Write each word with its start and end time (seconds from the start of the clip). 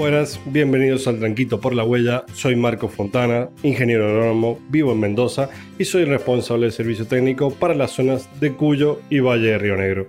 Buenas, 0.00 0.40
bienvenidos 0.46 1.06
al 1.08 1.18
Tranquito 1.18 1.60
por 1.60 1.74
la 1.74 1.84
Huella. 1.84 2.24
Soy 2.32 2.56
Marco 2.56 2.88
Fontana, 2.88 3.50
ingeniero 3.62 4.08
agrónomo, 4.08 4.58
vivo 4.70 4.92
en 4.92 5.00
Mendoza 5.00 5.50
y 5.78 5.84
soy 5.84 6.06
responsable 6.06 6.62
del 6.62 6.72
servicio 6.72 7.06
técnico 7.06 7.50
para 7.50 7.74
las 7.74 7.90
zonas 7.90 8.26
de 8.40 8.54
Cuyo 8.54 9.02
y 9.10 9.20
Valle 9.20 9.48
de 9.48 9.58
Río 9.58 9.76
Negro. 9.76 10.06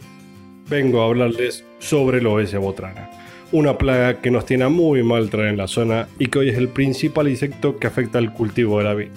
Vengo 0.69 1.01
a 1.01 1.07
hablarles 1.07 1.65
sobre 1.79 2.19
el 2.19 2.27
OS 2.27 2.55
botrana, 2.55 3.11
una 3.51 3.77
plaga 3.77 4.21
que 4.21 4.31
nos 4.31 4.45
tiene 4.45 4.69
muy 4.69 5.03
mal 5.03 5.29
traer 5.29 5.49
en 5.49 5.57
la 5.57 5.67
zona 5.67 6.07
y 6.17 6.27
que 6.27 6.39
hoy 6.39 6.49
es 6.51 6.57
el 6.57 6.69
principal 6.69 7.27
insecto 7.27 7.77
que 7.77 7.87
afecta 7.87 8.17
al 8.17 8.33
cultivo 8.33 8.77
de 8.77 8.85
la 8.85 8.93
vid. 8.93 9.09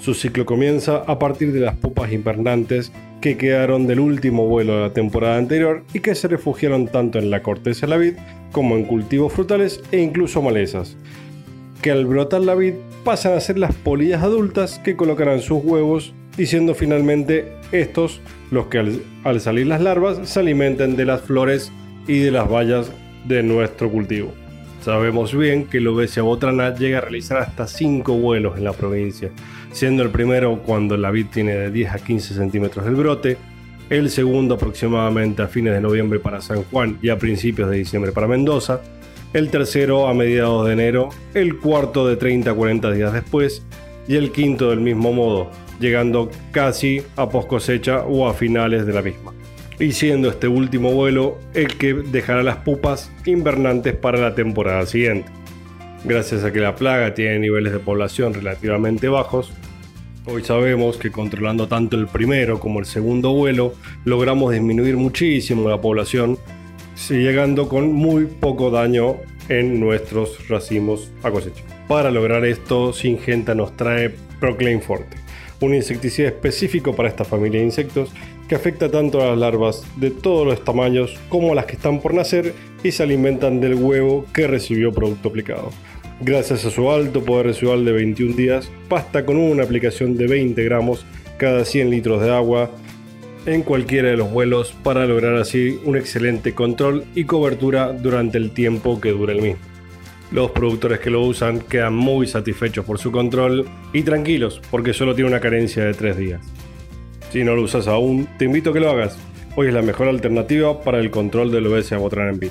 Su 0.00 0.14
ciclo 0.14 0.46
comienza 0.46 0.98
a 0.98 1.18
partir 1.18 1.52
de 1.52 1.58
las 1.58 1.74
pupas 1.74 2.12
invernantes 2.12 2.92
que 3.24 3.38
quedaron 3.38 3.86
del 3.86 4.00
último 4.00 4.46
vuelo 4.46 4.74
de 4.74 4.82
la 4.82 4.92
temporada 4.92 5.38
anterior 5.38 5.82
y 5.94 6.00
que 6.00 6.14
se 6.14 6.28
refugiaron 6.28 6.88
tanto 6.88 7.18
en 7.18 7.30
la 7.30 7.42
corteza 7.42 7.86
de 7.86 7.90
la 7.90 7.96
vid 7.96 8.16
como 8.52 8.76
en 8.76 8.84
cultivos 8.84 9.32
frutales 9.32 9.82
e 9.92 10.02
incluso 10.02 10.42
malezas, 10.42 10.98
que 11.80 11.90
al 11.90 12.04
brotar 12.04 12.42
la 12.42 12.54
vid 12.54 12.74
pasan 13.02 13.32
a 13.32 13.40
ser 13.40 13.56
las 13.58 13.74
polillas 13.74 14.22
adultas 14.22 14.78
que 14.78 14.94
colocarán 14.94 15.40
sus 15.40 15.64
huevos 15.64 16.12
y 16.36 16.44
siendo 16.44 16.74
finalmente 16.74 17.50
estos 17.72 18.20
los 18.50 18.66
que 18.66 19.00
al, 19.24 19.40
salir 19.40 19.68
las 19.68 19.80
larvas 19.80 20.28
se 20.28 20.40
alimenten 20.40 20.94
de 20.94 21.06
las 21.06 21.22
flores 21.22 21.72
y 22.06 22.18
de 22.18 22.30
las 22.30 22.46
bayas 22.46 22.92
de 23.26 23.42
nuestro 23.42 23.90
cultivo. 23.90 24.34
Sabemos 24.84 25.34
bien 25.34 25.64
que 25.64 25.78
el 25.78 25.88
Obesia 25.88 26.22
botrana 26.22 26.74
llega 26.74 26.98
a 26.98 27.00
realizar 27.00 27.38
hasta 27.38 27.66
5 27.66 28.18
vuelos 28.18 28.58
en 28.58 28.64
la 28.64 28.74
provincia, 28.74 29.30
siendo 29.72 30.02
el 30.02 30.10
primero 30.10 30.58
cuando 30.58 30.98
la 30.98 31.10
vid 31.10 31.28
tiene 31.32 31.54
de 31.54 31.70
10 31.70 31.90
a 31.90 31.98
15 32.00 32.34
centímetros 32.34 32.84
del 32.84 32.94
brote, 32.94 33.38
el 33.88 34.10
segundo 34.10 34.56
aproximadamente 34.56 35.40
a 35.40 35.48
fines 35.48 35.72
de 35.72 35.80
noviembre 35.80 36.18
para 36.18 36.42
San 36.42 36.64
Juan 36.64 36.98
y 37.00 37.08
a 37.08 37.16
principios 37.16 37.70
de 37.70 37.78
diciembre 37.78 38.12
para 38.12 38.28
Mendoza, 38.28 38.82
el 39.32 39.48
tercero 39.48 40.06
a 40.06 40.12
mediados 40.12 40.66
de 40.66 40.74
enero, 40.74 41.08
el 41.32 41.56
cuarto 41.56 42.06
de 42.06 42.16
30 42.16 42.50
a 42.50 42.54
40 42.54 42.90
días 42.90 43.14
después 43.14 43.64
y 44.06 44.16
el 44.16 44.32
quinto 44.32 44.68
del 44.68 44.82
mismo 44.82 45.14
modo, 45.14 45.50
llegando 45.80 46.30
casi 46.52 47.00
a 47.16 47.26
post 47.26 47.48
cosecha 47.48 48.04
o 48.04 48.28
a 48.28 48.34
finales 48.34 48.84
de 48.84 48.92
la 48.92 49.00
misma 49.00 49.32
y 49.78 49.92
siendo 49.92 50.28
este 50.28 50.48
último 50.48 50.92
vuelo 50.92 51.38
el 51.54 51.76
que 51.76 51.94
dejará 51.94 52.42
las 52.42 52.58
pupas 52.58 53.10
invernantes 53.26 53.94
para 53.94 54.18
la 54.18 54.34
temporada 54.34 54.86
siguiente. 54.86 55.30
Gracias 56.04 56.44
a 56.44 56.52
que 56.52 56.60
la 56.60 56.76
plaga 56.76 57.14
tiene 57.14 57.38
niveles 57.38 57.72
de 57.72 57.78
población 57.78 58.34
relativamente 58.34 59.08
bajos, 59.08 59.52
hoy 60.26 60.42
sabemos 60.44 60.96
que 60.96 61.10
controlando 61.10 61.68
tanto 61.68 61.96
el 61.96 62.06
primero 62.06 62.60
como 62.60 62.78
el 62.78 62.86
segundo 62.86 63.32
vuelo 63.32 63.74
logramos 64.04 64.52
disminuir 64.52 64.96
muchísimo 64.96 65.68
la 65.68 65.80
población, 65.80 66.38
llegando 67.08 67.68
con 67.68 67.92
muy 67.92 68.26
poco 68.26 68.70
daño 68.70 69.16
en 69.48 69.80
nuestros 69.80 70.48
racimos 70.48 71.10
a 71.22 71.30
cosecha. 71.30 71.62
Para 71.88 72.10
lograr 72.10 72.44
esto, 72.44 72.92
Singenta 72.92 73.54
nos 73.54 73.76
trae 73.76 74.14
Proclaim 74.40 74.80
Forte, 74.80 75.16
un 75.64 75.74
insecticida 75.74 76.28
específico 76.28 76.94
para 76.94 77.08
esta 77.08 77.24
familia 77.24 77.60
de 77.60 77.66
insectos 77.66 78.10
que 78.48 78.54
afecta 78.54 78.90
tanto 78.90 79.22
a 79.22 79.28
las 79.28 79.38
larvas 79.38 79.84
de 79.96 80.10
todos 80.10 80.46
los 80.46 80.62
tamaños 80.64 81.18
como 81.28 81.52
a 81.52 81.54
las 81.54 81.66
que 81.66 81.76
están 81.76 82.00
por 82.00 82.14
nacer 82.14 82.54
y 82.82 82.92
se 82.92 83.02
alimentan 83.02 83.60
del 83.60 83.74
huevo 83.74 84.26
que 84.32 84.46
recibió 84.46 84.92
producto 84.92 85.30
aplicado. 85.30 85.70
Gracias 86.20 86.64
a 86.64 86.70
su 86.70 86.90
alto 86.90 87.24
poder 87.24 87.46
residual 87.46 87.84
de 87.84 87.92
21 87.92 88.36
días, 88.36 88.70
basta 88.88 89.24
con 89.24 89.36
una 89.36 89.64
aplicación 89.64 90.16
de 90.16 90.26
20 90.26 90.62
gramos 90.62 91.04
cada 91.38 91.64
100 91.64 91.90
litros 91.90 92.22
de 92.22 92.32
agua 92.32 92.70
en 93.46 93.62
cualquiera 93.62 94.08
de 94.08 94.16
los 94.16 94.30
vuelos 94.30 94.74
para 94.82 95.06
lograr 95.06 95.36
así 95.36 95.78
un 95.84 95.96
excelente 95.96 96.54
control 96.54 97.04
y 97.14 97.24
cobertura 97.24 97.92
durante 97.92 98.38
el 98.38 98.52
tiempo 98.52 99.00
que 99.00 99.10
dure 99.10 99.34
el 99.34 99.42
mismo. 99.42 99.73
Los 100.34 100.50
productores 100.50 100.98
que 100.98 101.10
lo 101.10 101.22
usan 101.22 101.60
quedan 101.60 101.94
muy 101.94 102.26
satisfechos 102.26 102.84
por 102.84 102.98
su 102.98 103.12
control 103.12 103.68
y 103.92 104.02
tranquilos 104.02 104.60
porque 104.68 104.92
solo 104.92 105.14
tiene 105.14 105.30
una 105.30 105.38
carencia 105.38 105.84
de 105.84 105.94
3 105.94 106.16
días. 106.16 106.44
Si 107.30 107.44
no 107.44 107.54
lo 107.54 107.62
usas 107.62 107.86
aún, 107.86 108.26
te 108.36 108.46
invito 108.46 108.70
a 108.70 108.72
que 108.72 108.80
lo 108.80 108.90
hagas. 108.90 109.16
Hoy 109.54 109.68
es 109.68 109.74
la 109.74 109.82
mejor 109.82 110.08
alternativa 110.08 110.80
para 110.82 110.98
el 110.98 111.12
control 111.12 111.52
del 111.52 111.68
OBS 111.68 111.92
a 111.92 111.98
Botran 111.98 112.30
en. 112.30 112.50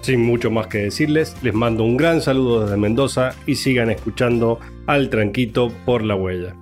Sin 0.00 0.22
mucho 0.22 0.50
más 0.50 0.66
que 0.66 0.78
decirles, 0.78 1.36
les 1.40 1.54
mando 1.54 1.84
un 1.84 1.96
gran 1.96 2.20
saludo 2.20 2.64
desde 2.64 2.76
Mendoza 2.76 3.36
y 3.46 3.54
sigan 3.54 3.90
escuchando 3.90 4.58
al 4.88 5.08
Tranquito 5.08 5.70
por 5.86 6.02
la 6.02 6.16
Huella. 6.16 6.56